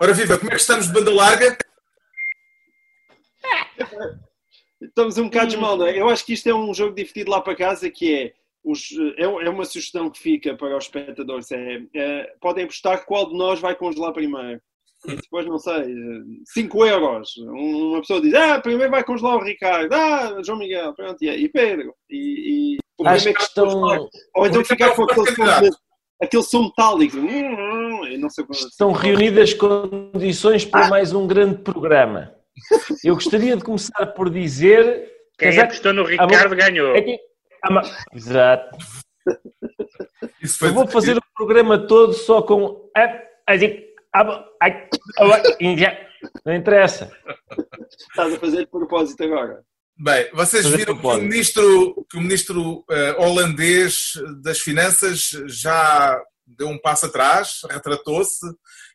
[0.00, 1.56] Ora viva, como é que estamos de banda larga?
[4.82, 5.96] Estamos um bocado mal, não é?
[5.96, 8.32] Eu acho que isto é um jogo divertido lá para casa, que é,
[8.64, 13.28] os, é, é uma sugestão que fica para os espectadores, é, é podem apostar qual
[13.28, 14.60] de nós vai congelar primeiro.
[15.06, 15.94] E depois, não sei,
[16.46, 17.36] 5 euros.
[17.38, 21.48] Uma pessoa diz, ah, primeiro vai congelar o Ricardo, ah, João Miguel, pronto, e, e
[21.48, 21.94] Pedro.
[22.10, 24.08] E, e o acho é que estão...
[24.36, 25.70] Ou então ficar com aquele som,
[26.22, 27.16] aquele som metálico.
[27.16, 32.34] Não sei estão reunidas condições para mais um grande programa.
[33.02, 35.10] Eu gostaria de começar por dizer.
[35.38, 36.94] Quem que apostou no Ricardo ganhou.
[36.94, 37.18] É que...
[38.12, 38.76] Exato.
[40.62, 42.90] Eu vou fazer o programa todo só com.
[46.44, 47.10] Não interessa.
[48.10, 49.62] Estás a fazer de propósito agora.
[49.96, 56.68] Bem, vocês viram que o ministro, que o ministro uh, holandês das Finanças já deu
[56.68, 58.46] um passo atrás, retratou-se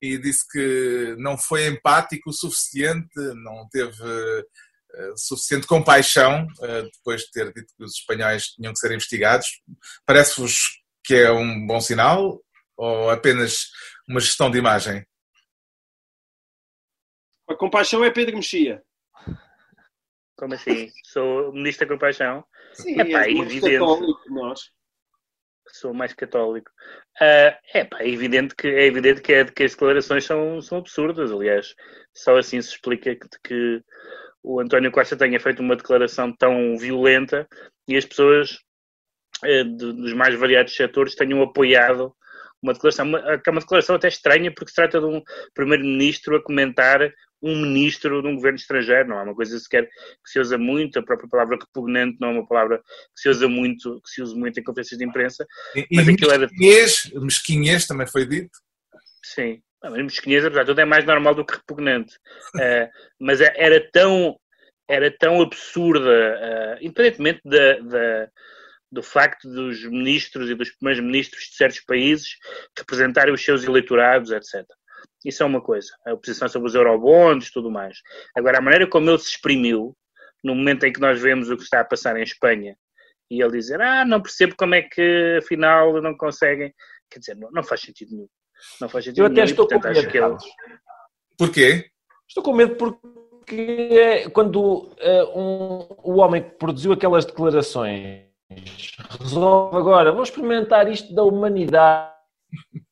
[0.00, 7.22] e disse que não foi empático o suficiente, não teve uh, suficiente compaixão uh, depois
[7.22, 9.46] de ter dito que os espanhóis tinham que ser investigados.
[10.06, 12.40] Parece-vos que é um bom sinal
[12.76, 13.66] ou apenas
[14.10, 15.06] uma gestão de imagem?
[17.48, 18.82] A compaixão é Pedro Mexia.
[20.36, 20.90] Como assim?
[21.04, 22.44] Sou ministro da compaixão?
[22.74, 23.78] Sim, Epá, é evidente.
[23.78, 24.60] católico nós
[25.72, 26.70] sou mais católico.
[27.20, 30.78] Uh, é, pá, é evidente que é evidente que, é, que as declarações são, são
[30.78, 31.30] absurdas.
[31.30, 31.74] Aliás,
[32.12, 33.82] só assim se explica que, que
[34.42, 37.46] o António Costa tenha feito uma declaração tão violenta
[37.86, 38.58] e as pessoas
[39.44, 42.12] uh, de, dos mais variados setores tenham apoiado
[42.62, 45.22] uma declaração, uma, é uma declaração até estranha porque se trata de um
[45.54, 50.30] primeiro-ministro a comentar um ministro de um governo estrangeiro, não é uma coisa sequer que
[50.30, 54.00] se usa muito, a própria palavra repugnante não é uma palavra que se usa muito,
[54.02, 55.46] que se usa muito em conferências de imprensa.
[55.74, 57.20] E, mas e aquilo mesquinhez, era...
[57.20, 58.50] mesquinhez também foi dito?
[59.24, 62.14] Sim, mas mesquinhez, apesar de tudo, é mais normal do que repugnante.
[62.56, 64.38] uh, mas é, era tão,
[64.86, 68.28] era tão absurda, uh, independentemente da, da
[68.90, 72.36] do facto dos ministros e dos primeiros ministros de certos países
[72.76, 74.66] representarem os seus eleitorados, etc.
[75.24, 75.88] Isso é uma coisa.
[76.06, 77.98] A oposição sobre os eurobonds e tudo mais.
[78.36, 79.96] Agora, a maneira como ele se exprimiu,
[80.42, 82.76] no momento em que nós vemos o que está a passar em Espanha,
[83.30, 86.74] e ele dizer, ah, não percebo como é que afinal não conseguem.
[87.08, 88.28] Quer dizer, não, não faz sentido nenhum.
[88.80, 90.08] Não faz sentido Eu até estou com medo.
[90.08, 90.36] Que ele...
[91.38, 91.90] Porquê?
[92.28, 98.29] Estou com medo porque quando uh, um, o homem que produziu aquelas declarações
[99.20, 102.10] resolve agora, vou experimentar isto da humanidade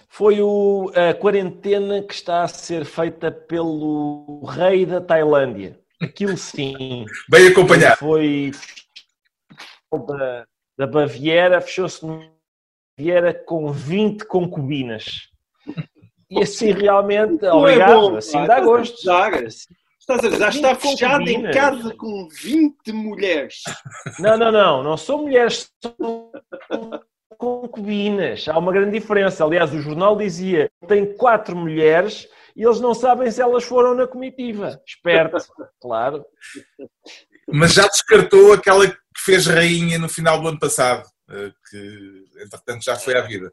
[0.08, 5.78] Foi o, a quarentena que está a ser feita pelo rei da Tailândia.
[6.00, 7.04] Aquilo sim.
[7.28, 7.98] Bem acompanhado.
[7.98, 8.50] Foi
[9.92, 10.46] da,
[10.78, 12.04] da Baviera, fechou-se
[12.98, 15.28] Baviera com 20 concubinas.
[16.30, 18.96] E assim realmente, não obrigado, é bom, assim dá gosto.
[18.98, 23.62] Estás a dizer, já está fechado em casa com 20 mulheres.
[24.18, 26.30] Não, não, não, não são mulheres, são
[27.36, 28.48] concubinas.
[28.48, 29.44] Há uma grande diferença.
[29.44, 32.26] Aliás, o jornal dizia tem quatro mulheres
[32.56, 34.80] e eles não sabem se elas foram na comitiva.
[34.86, 35.36] Esperto,
[35.80, 36.24] claro.
[37.46, 41.06] Mas já descartou aquela que fez rainha no final do ano passado,
[41.70, 43.52] que entretanto já foi à vida.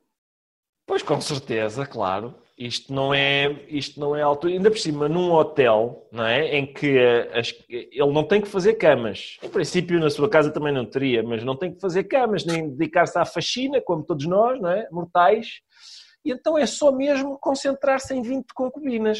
[0.85, 2.35] Pois com certeza, claro.
[2.57, 6.55] Isto não é, isto não é altura, ainda por cima num hotel, não é?
[6.55, 6.99] Em que
[7.33, 9.37] as, ele não tem que fazer camas.
[9.41, 12.69] Em princípio, na sua casa também não teria, mas não tem que fazer camas, nem
[12.69, 14.87] dedicar-se à faxina, como todos nós, não é?
[14.91, 15.47] Mortais.
[16.23, 19.19] E então é só mesmo concentrar-se em 20 concubinas.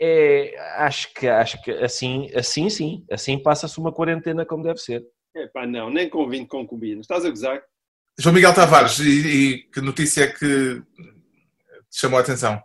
[0.00, 5.04] É, acho que, acho que assim, assim sim, assim passa-se uma quarentena como deve ser.
[5.34, 7.04] É pá, não, nem com 20 concubinas.
[7.04, 7.62] Estás a gozar?
[8.18, 10.82] João Miguel Tavares, e, e que notícia é que
[11.90, 12.60] chamou a atenção?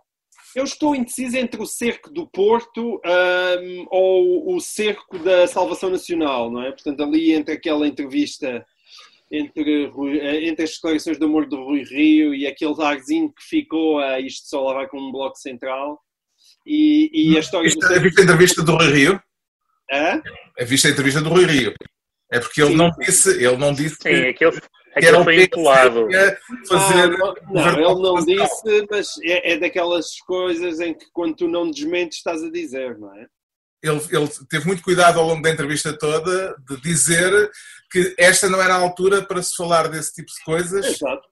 [0.54, 6.50] Eu estou indeciso entre o cerco do Porto um, ou o cerco da Salvação Nacional,
[6.50, 6.72] não é?
[6.72, 8.64] Portanto, ali entre aquela entrevista
[9.30, 9.84] entre,
[10.20, 14.20] eh, entre as declarações de amor do Rui Rio e aquele arzinho que ficou a
[14.20, 16.00] isto só lá vai com um bloco central.
[16.66, 17.68] E, e a história.
[17.68, 18.00] Viste, do...
[18.00, 19.22] viste a entrevista do Rui Rio?
[19.92, 20.22] Hã?
[20.60, 21.74] Viste a entrevista do Rui Rio?
[22.32, 22.76] É porque ele Sim.
[22.76, 26.08] não disse, ele não disse Sim, que, aquele, que era foi empolado.
[26.68, 31.36] Fazer ah, não, não ele não disse, mas é, é, daquelas coisas em que quando
[31.36, 33.26] tu não desmentes estás a dizer, não é?
[33.82, 37.50] Ele, ele teve muito cuidado ao longo da entrevista toda de dizer
[37.90, 40.84] que esta não era a altura para se falar desse tipo de coisas.
[40.84, 41.28] Exato.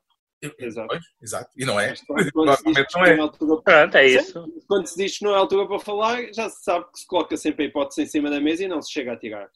[0.58, 0.88] Exato.
[0.88, 1.50] Pois, exato.
[1.56, 1.94] E não é.
[2.06, 3.18] Quando, se diz não é.
[3.18, 3.62] Altura...
[3.62, 4.46] Pronto, é isso.
[4.68, 7.36] Quando se diz que não é altura para falar, já se sabe que se coloca
[7.36, 9.48] sempre a hipótese em cima da mesa e não se chega a tirar.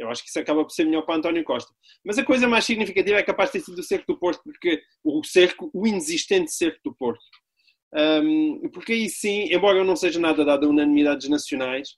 [0.00, 1.70] Eu acho que isso acaba por ser melhor para António Costa.
[2.04, 4.80] Mas a coisa mais significativa é capaz de ter sido o cerco do Porto, porque
[5.04, 7.20] o cerco, o inexistente cerco do Porto.
[7.92, 11.90] Um, porque aí sim, embora eu não seja nada dado a unanimidades nacionais,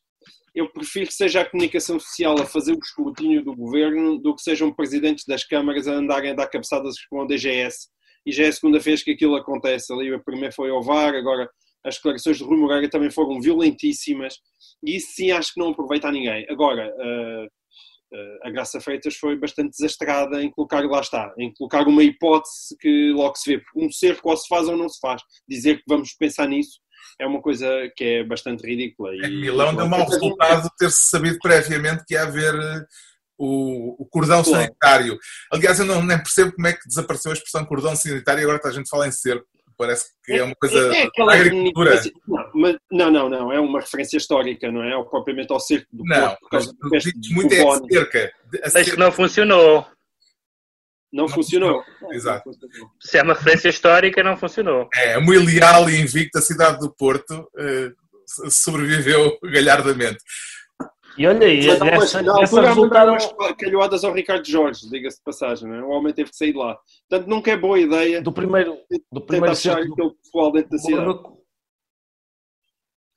[0.54, 4.42] eu prefiro que seja a comunicação social a fazer o escrutínio do governo do que
[4.42, 7.88] sejam presidentes das câmaras a andarem a dar cabeçadas com a DGS.
[8.26, 10.12] E já é a segunda vez que aquilo acontece ali.
[10.12, 11.48] A primeira foi ao VAR, agora
[11.84, 14.38] as declarações de Rui Moreira também foram violentíssimas.
[14.84, 16.46] E isso sim acho que não aproveita a ninguém.
[16.48, 17.61] Agora, uh,
[18.52, 23.36] Graça Freitas foi bastante desastrada em colocar, lá está, em colocar uma hipótese que logo
[23.36, 25.22] se vê, um cerco ou se faz ou não se faz.
[25.48, 26.80] Dizer que vamos pensar nisso
[27.20, 29.14] é uma coisa que é bastante ridícula.
[29.14, 32.84] E, Milão deu mau resultado ter-se sabido previamente que ia haver eh,
[33.38, 34.64] o, o cordão claro.
[34.64, 35.18] sanitário.
[35.52, 38.60] Aliás, eu não nem percebo como é que desapareceu a expressão cordão sanitário e agora
[38.64, 39.46] a gente fala em cerco.
[39.76, 42.00] Parece que é uma coisa é, é da agricultura.
[42.28, 42.41] Não,
[42.90, 44.96] não, não, não, é uma referência histórica, não é?
[44.96, 48.32] Ou propriamente ao cerco do Não, Porto, mas muito é a cerca.
[48.74, 49.86] Mas que não funcionou.
[51.12, 51.82] Não, não funcionou.
[51.82, 52.14] funcionou.
[52.14, 52.50] Exato.
[53.00, 54.88] Se é uma referência histórica, não funcionou.
[54.94, 60.18] É, muito leal e invicta a cidade do Porto uh, sobreviveu galhardamente.
[61.16, 63.16] E olha aí, Mas, nessa, não, nessa resultaram...
[63.58, 65.82] calhoadas ao Ricardo Jorge, diga-se de passagem, não é?
[65.82, 66.78] o homem teve que sair de lá.
[67.08, 68.78] Portanto, nunca é boa ideia do primeiro,
[69.10, 71.20] do primeiro cerco do, aquele pessoal dentro da cidade.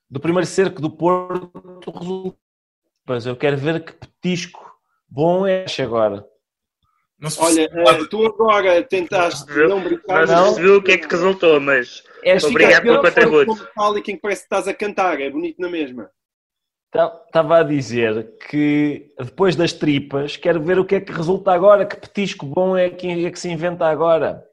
[0.08, 2.36] Do primeiro cerco do Porto,
[3.06, 4.76] Pois eu quero ver que petisco
[5.08, 6.26] bom é este agora.
[7.38, 10.26] Olha, eh, tu agora tentaste não brincar.
[10.26, 13.68] Não se viu o que é que resultou, mas é, obrigado pelo contributo.
[13.96, 16.10] E quem parece que estás a cantar, é bonito na mesma.
[16.92, 21.86] Estava a dizer que depois das tripas, quero ver o que é que resulta agora,
[21.86, 24.44] que petisco bom é que, é que se inventa agora.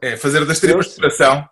[0.00, 1.48] É, fazer das tripas de coração.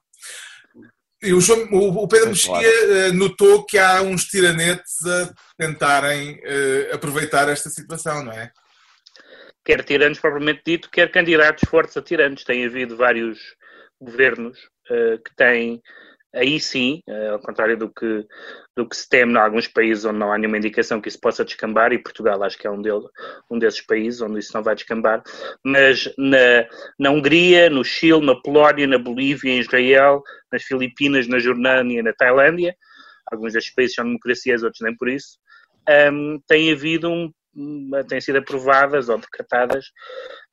[1.32, 2.66] O, João, o, Pedro Mexia claro.
[2.66, 8.50] Eh, notou que há uns tiranetes a tentarem uh, aproveitar esta situação, não é?
[9.64, 12.44] Quer tiranos propriamente dito, quer candidatos fortes a tiranos.
[12.44, 13.38] Tem havido vários
[14.00, 14.58] governos
[14.90, 15.82] uh, que têm
[16.34, 18.26] aí sim, eh, ao contrário do que,
[18.76, 21.44] do que se teme em alguns países onde não há nenhuma indicação que isso possa
[21.44, 23.06] descambar, e Portugal acho que é um, dele,
[23.50, 25.22] um desses países onde isso não vai descambar,
[25.64, 26.66] mas na,
[26.98, 30.22] na Hungria, no Chile, na Polónia, na Bolívia, em Israel,
[30.52, 32.75] nas Filipinas, na Jordânia, na Tailândia,
[33.31, 35.38] alguns desses países são democracias, outros nem por isso,
[36.12, 37.31] um, tem havido um,
[38.08, 39.86] têm sido aprovadas ou decretadas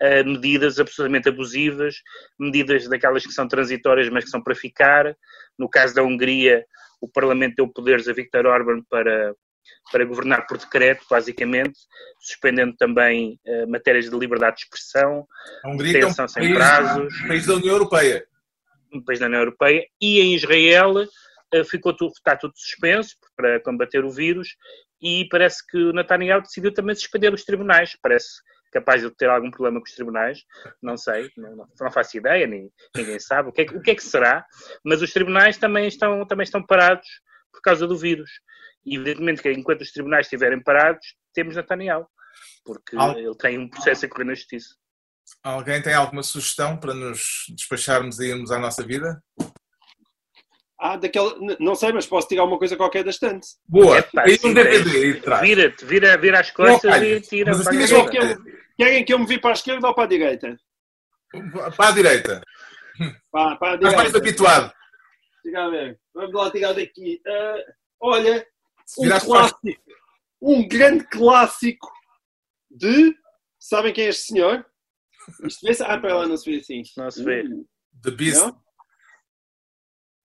[0.02, 1.96] uh, medidas absolutamente abusivas,
[2.40, 5.16] medidas daquelas que são transitórias, mas que são para ficar.
[5.58, 6.66] No caso da Hungria,
[7.02, 9.34] o Parlamento deu poderes a Viktor Orban para,
[9.92, 11.80] para governar por decreto, basicamente,
[12.20, 15.26] suspendendo também uh, matérias de liberdade de expressão,
[15.64, 17.22] a Hungria detenção é um sem país, prazos.
[17.22, 18.26] Um país da União Europeia.
[18.94, 19.86] Um país da União Europeia.
[20.00, 20.94] E em Israel
[21.70, 24.56] ficou tudo, está tudo suspenso para combater o vírus
[25.02, 27.98] e parece que o Netanyahu decidiu também suspender os tribunais.
[28.02, 28.42] Parece
[28.72, 30.44] capaz de ter algum problema com os tribunais,
[30.82, 33.92] não sei, não, não, não faço ideia, nem, ninguém sabe o que, é, o que
[33.92, 34.46] é que será,
[34.84, 37.08] mas os tribunais também estão, também estão parados
[37.52, 38.32] por causa do vírus.
[38.86, 42.08] E evidentemente que enquanto os tribunais estiverem parados, temos Netanyahu,
[42.64, 43.18] porque Al...
[43.20, 44.74] ele tem um processo a correr na justiça.
[45.44, 49.22] Alguém tem alguma sugestão para nos despacharmos e irmos à nossa vida?
[50.84, 51.36] Ah, daquela.
[51.60, 53.50] Não sei, mas posso tirar uma coisa qualquer da estante.
[53.70, 54.00] Boa!
[54.00, 58.42] É, pá, um DVD Vira-te, vira, vira as costas não, e tira para a direita.
[58.76, 60.58] Querem que eu me vi para a esquerda ou para a direita?
[61.78, 62.42] Para a direita.
[63.32, 63.90] Para, para a direita.
[63.90, 64.74] Estás mais habituado.
[65.44, 66.00] Ver.
[66.16, 67.22] Vamos lá tirar daqui.
[67.28, 68.48] Uh, olha,
[68.98, 69.84] um clássico.
[70.42, 71.92] Um grande clássico
[72.72, 73.16] de.
[73.60, 74.66] Sabem quem é este senhor?
[75.46, 75.84] Isto vê-se.
[75.84, 76.82] Ah, para lá não se vê assim.
[76.98, 77.44] Não se vê.
[78.02, 78.42] The Beast.
[78.42, 78.71] Não?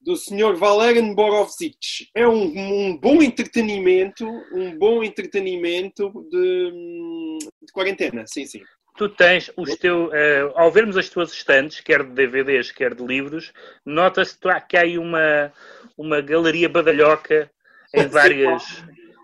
[0.07, 0.55] Do Sr.
[0.55, 2.07] Valerian Borovcic.
[2.15, 8.61] É um, um, bom entretenimento, um bom entretenimento de, de quarentena, sim, sim.
[8.95, 13.05] Tu tens os teus, uh, ao vermos as tuas estantes, quer de DVDs, quer de
[13.05, 13.51] livros,
[13.85, 14.37] nota-se
[14.69, 15.51] que há aí uma,
[15.97, 17.51] uma galeria badalhoca
[17.93, 18.63] em várias,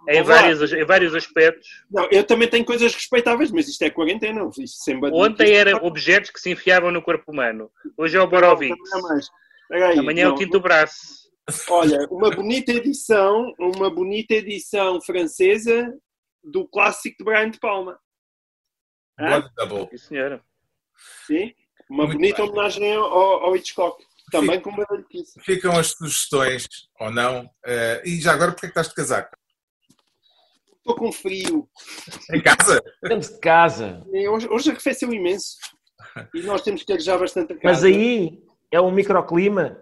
[0.10, 1.68] em, vários, em vários aspectos.
[1.90, 4.48] Não, eu também tenho coisas respeitáveis, mas isto é quarentena.
[4.60, 7.72] Isto sem Ontem eram objetos que se enfiavam no corpo humano.
[7.98, 8.28] Hoje é o
[9.80, 10.00] Borovix.
[10.00, 11.24] Amanhã é o quinto braço.
[11.70, 15.94] Olha, uma bonita edição, uma bonita edição francesa
[16.44, 18.00] do clássico de Brian de Palma.
[19.20, 19.90] Wonderful.
[19.90, 20.44] Sim, senhora.
[21.28, 21.54] Sim,
[21.90, 22.50] uma Muito bonita bem.
[22.50, 24.04] homenagem ao, ao Hitchcock.
[24.32, 25.40] Também com uma maluquice.
[25.42, 26.68] Ficam as sugestões,
[27.00, 27.46] ou não.
[27.46, 29.36] Uh, e já agora, porquê é que estás de casaco?
[30.78, 31.70] Estou com frio.
[32.34, 32.82] Em casa?
[33.04, 34.04] Dentro de casa.
[34.32, 35.58] Hoje, hoje arrefeceu imenso.
[36.34, 37.64] E nós temos que já bastante a casa.
[37.64, 38.42] Mas aí
[38.74, 39.78] é um microclima.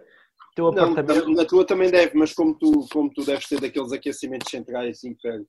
[0.54, 1.28] Teu apartamento...
[1.28, 5.00] Não, na tua também deve, mas como tu, como tu deves ter daqueles aquecimentos centrais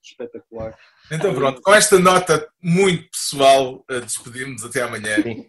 [0.02, 0.74] espetacular.
[1.12, 5.22] Então pronto, com esta nota muito pessoal, eh, despedimos até amanhã.
[5.22, 5.46] Sim.